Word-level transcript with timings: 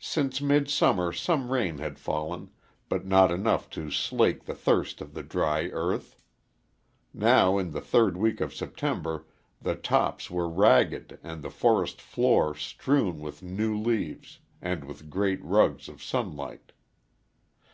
Since 0.00 0.40
midsummer 0.40 1.12
some 1.12 1.52
rain 1.52 1.76
had 1.76 1.98
fallen, 1.98 2.48
but 2.88 3.04
not 3.04 3.30
enough 3.30 3.68
to 3.76 3.90
slake 3.90 4.46
the 4.46 4.54
thirst 4.54 5.02
of 5.02 5.12
the 5.12 5.22
dry 5.22 5.66
earth. 5.66 6.16
Now 7.12 7.58
in 7.58 7.72
the 7.72 7.82
third 7.82 8.16
week 8.16 8.40
of 8.40 8.54
September 8.54 9.26
the 9.60 9.74
tops 9.74 10.30
were 10.30 10.48
ragged 10.48 11.18
and 11.22 11.42
the 11.42 11.50
forest 11.50 12.00
floor 12.00 12.54
strewn 12.54 13.18
with 13.20 13.42
new 13.42 13.76
leaves 13.78 14.38
and 14.62 14.84
with 14.84 15.10
great 15.10 15.44
rugs 15.44 15.90
of 15.90 16.02
sunlight. 16.02 16.72